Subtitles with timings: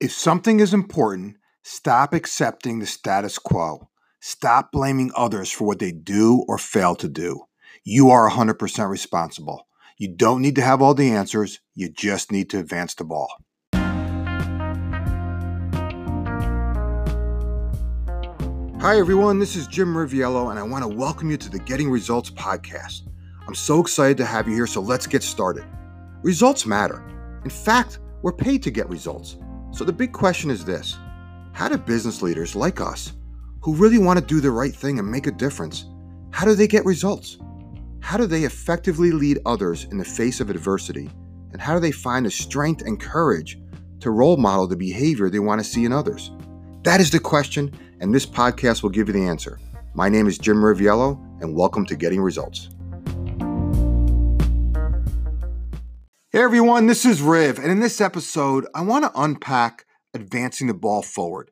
[0.00, 3.88] If something is important, stop accepting the status quo.
[4.20, 7.46] Stop blaming others for what they do or fail to do.
[7.82, 9.66] You are 100% responsible.
[9.98, 13.28] You don't need to have all the answers, you just need to advance the ball.
[18.80, 19.40] Hi, everyone.
[19.40, 23.08] This is Jim Riviello, and I want to welcome you to the Getting Results podcast.
[23.48, 25.64] I'm so excited to have you here, so let's get started.
[26.22, 27.04] Results matter.
[27.42, 29.38] In fact, we're paid to get results.
[29.70, 30.96] So the big question is this
[31.52, 33.12] How do business leaders like us,
[33.60, 35.84] who really want to do the right thing and make a difference,
[36.30, 37.38] how do they get results?
[38.00, 41.10] How do they effectively lead others in the face of adversity?
[41.52, 43.58] And how do they find the strength and courage
[44.00, 46.30] to role model the behavior they want to see in others?
[46.84, 49.58] That is the question, and this podcast will give you the answer.
[49.94, 52.70] My name is Jim Riviello, and welcome to Getting Results.
[56.38, 60.72] Hey everyone, this is Riv, and in this episode, I want to unpack advancing the
[60.72, 61.50] ball forward.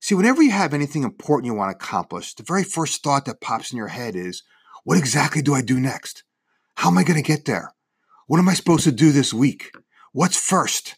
[0.00, 3.40] See, whenever you have anything important you want to accomplish, the very first thought that
[3.40, 4.42] pops in your head is,
[4.82, 6.24] what exactly do I do next?
[6.74, 7.72] How am I going to get there?
[8.26, 9.70] What am I supposed to do this week?
[10.10, 10.96] What's first?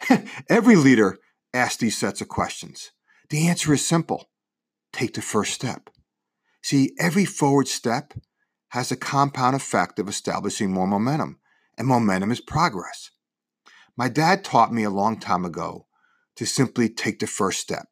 [0.48, 1.18] Every leader
[1.52, 2.92] asks these sets of questions.
[3.28, 4.30] The answer is simple
[4.90, 5.90] take the first step.
[6.62, 8.14] See, every forward step
[8.68, 11.40] has a compound effect of establishing more momentum,
[11.78, 13.10] and momentum is progress.
[13.96, 15.86] My dad taught me a long time ago
[16.36, 17.86] to simply take the first step.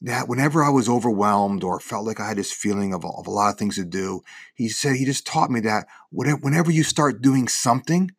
[0.00, 3.26] That whenever I was overwhelmed or felt like I had this feeling of a, of
[3.26, 4.20] a lot of things to do,
[4.54, 8.10] he said he just taught me that whenever you start doing something,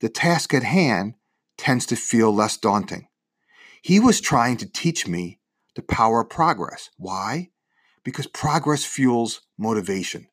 [0.00, 1.14] the task at hand
[1.58, 3.08] tends to feel less daunting.
[3.82, 5.40] He was trying to teach me
[5.74, 6.90] the power of progress.
[6.96, 7.50] Why?
[8.02, 10.28] Because progress fuels motivation.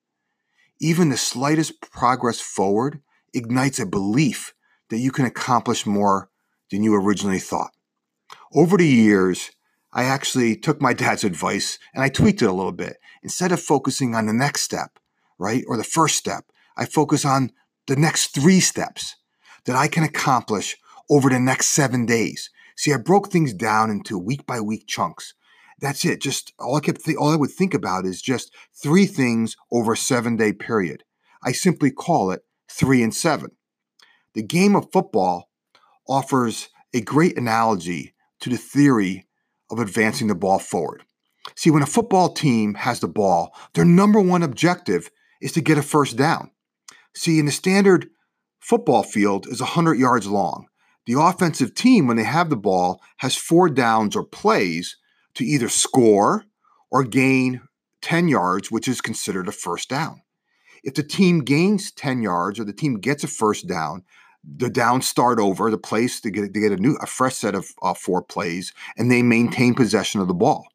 [0.79, 3.01] Even the slightest progress forward
[3.33, 4.53] ignites a belief
[4.89, 6.29] that you can accomplish more
[6.71, 7.71] than you originally thought.
[8.53, 9.51] Over the years,
[9.91, 12.97] I actually took my dad's advice and I tweaked it a little bit.
[13.21, 14.99] Instead of focusing on the next step,
[15.37, 16.45] right, or the first step,
[16.75, 17.51] I focus on
[17.87, 19.15] the next three steps
[19.65, 20.77] that I can accomplish
[21.09, 22.49] over the next seven days.
[22.75, 25.35] See, I broke things down into week by week chunks.
[25.79, 26.21] That's it.
[26.21, 29.93] Just all I kept, th- all I would think about is just three things over
[29.93, 31.03] a seven day period.
[31.43, 32.43] I simply call it
[32.73, 33.51] three and seven.
[34.33, 35.49] The game of football
[36.07, 39.27] offers a great analogy to the theory
[39.71, 41.03] of advancing the ball forward.
[41.55, 45.09] See, when a football team has the ball, their number one objective
[45.41, 46.51] is to get a first down.
[47.15, 48.09] See, in the standard
[48.59, 50.67] football field is 100 yards long.
[51.05, 54.97] The offensive team, when they have the ball, has four downs or plays
[55.35, 56.45] to either score
[56.89, 57.61] or gain
[58.01, 60.21] 10 yards, which is considered a first down.
[60.83, 64.03] If the team gains 10 yards or the team gets a first down,
[64.43, 67.55] the downs start over, the place to get, to get a new, a fresh set
[67.55, 70.67] of uh, four plays, and they maintain possession of the ball.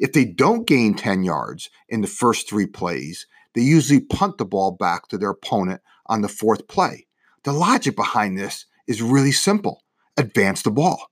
[0.00, 4.44] If they don't gain 10 yards in the first three plays, they usually punt the
[4.44, 7.06] ball back to their opponent on the fourth play.
[7.44, 9.82] The logic behind this is really simple
[10.16, 11.10] advance the ball.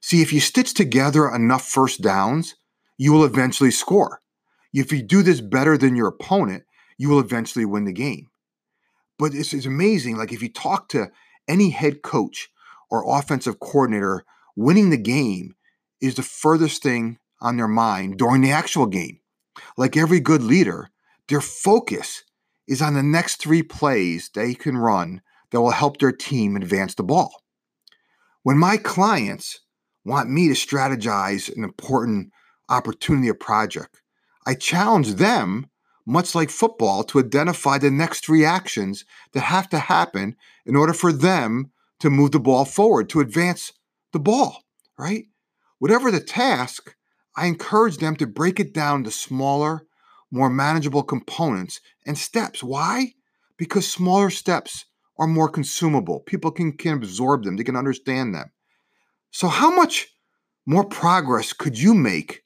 [0.00, 2.56] See, if you stitch together enough first downs,
[2.98, 4.20] you will eventually score.
[4.72, 6.64] If you do this better than your opponent,
[6.98, 8.28] you will eventually win the game.
[9.18, 10.16] But this is amazing.
[10.16, 11.10] Like if you talk to
[11.48, 12.48] any head coach
[12.90, 14.24] or offensive coordinator,
[14.56, 15.54] winning the game
[16.00, 19.20] is the furthest thing on their mind during the actual game.
[19.76, 20.90] Like every good leader,
[21.28, 22.24] their focus
[22.66, 26.94] is on the next three plays they can run that will help their team advance
[26.94, 27.42] the ball.
[28.42, 29.60] When my clients
[30.04, 32.32] want me to strategize an important
[32.68, 34.02] opportunity or project,
[34.46, 35.68] I challenge them
[36.06, 40.92] much like football, to identify the next three actions that have to happen in order
[40.92, 41.70] for them
[42.00, 43.72] to move the ball forward, to advance
[44.12, 44.64] the ball,
[44.98, 45.24] right?
[45.78, 46.94] Whatever the task,
[47.36, 49.86] I encourage them to break it down to smaller,
[50.30, 52.62] more manageable components and steps.
[52.62, 53.14] Why?
[53.56, 54.84] Because smaller steps
[55.18, 56.20] are more consumable.
[56.20, 58.50] People can, can absorb them, they can understand them.
[59.30, 60.08] So, how much
[60.66, 62.42] more progress could you make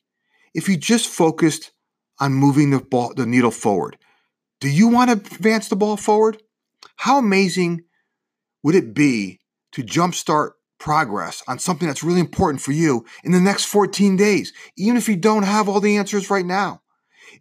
[0.55, 1.73] if you just focused
[2.21, 3.97] on moving the ball, the needle forward.
[4.61, 6.43] Do you want to advance the ball forward?
[6.97, 7.83] How amazing
[8.63, 9.41] would it be
[9.73, 14.53] to jumpstart progress on something that's really important for you in the next 14 days,
[14.77, 16.83] even if you don't have all the answers right now?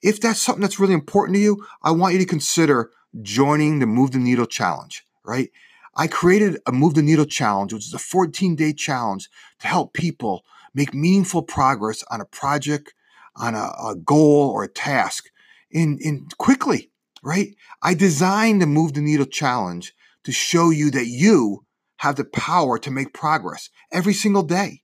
[0.04, 2.92] If that's something that's really important to you, I want you to consider
[3.22, 5.50] joining the Move the Needle Challenge, right?
[5.96, 9.94] I created a Move the Needle Challenge, which is a 14 day challenge to help
[9.94, 10.44] people
[10.76, 12.94] make meaningful progress on a project
[13.38, 15.30] on a, a goal or a task
[15.72, 16.92] in, in quickly,
[17.24, 17.56] right?
[17.82, 19.94] I designed the Move the Needle Challenge
[20.24, 21.66] to show you that you
[21.98, 24.82] have the power to make progress every single day.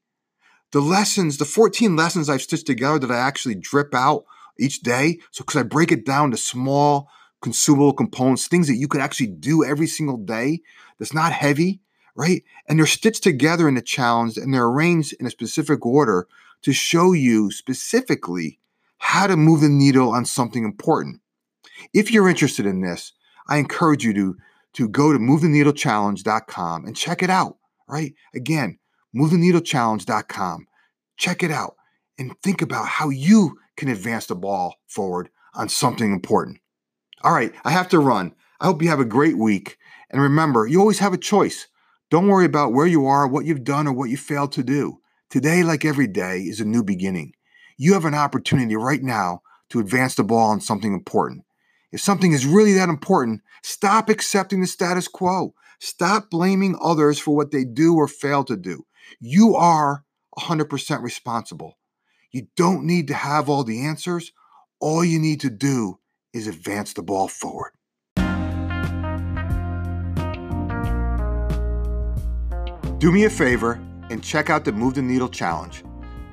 [0.72, 4.26] the lessons, the 14 lessons I've stitched together that I actually drip out
[4.60, 5.20] each day.
[5.32, 7.10] So, because I break it down to small,
[7.42, 10.62] consumable components, things that you could actually do every single day
[11.00, 11.82] that's not heavy,
[12.16, 12.44] right?
[12.68, 16.28] And they're stitched together in the challenge and they're arranged in a specific order
[16.64, 18.60] to show you specifically
[18.98, 21.22] how to move the needle on something important.
[21.94, 23.12] If you're interested in this,
[23.48, 24.38] I encourage you to,
[24.74, 27.58] to go to movetheneedlechallenge.com and check it out,
[27.88, 28.14] right?
[28.34, 28.80] Again,
[29.16, 30.68] movetheneedlechallenge.com.
[31.18, 31.76] Check it out
[32.18, 36.60] and think about how you can advance the ball forward on something important.
[37.24, 38.34] All right, I have to run.
[38.60, 39.78] I hope you have a great week.
[40.10, 41.68] And remember, you always have a choice.
[42.10, 45.00] Don't worry about where you are, what you've done, or what you failed to do.
[45.34, 47.34] Today, like every day, is a new beginning.
[47.76, 51.44] You have an opportunity right now to advance the ball on something important.
[51.92, 55.56] If something is really that important, stop accepting the status quo.
[55.80, 58.86] Stop blaming others for what they do or fail to do.
[59.20, 60.06] You are
[60.38, 61.80] 100% responsible.
[62.32, 64.34] You don't need to have all the answers.
[64.80, 65.98] All you need to do
[66.32, 67.72] is advance the ball forward.
[73.00, 75.84] Do me a favor and check out the Move the Needle Challenge.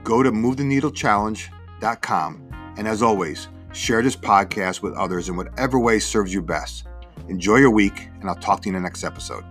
[0.05, 2.75] Go to movetheneedlechallenge.com.
[2.77, 6.87] And as always, share this podcast with others in whatever way serves you best.
[7.29, 9.45] Enjoy your week, and I'll talk to you in the next episode.